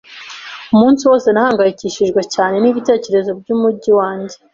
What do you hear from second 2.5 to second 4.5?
nibitekerezo byumujyi wanjye.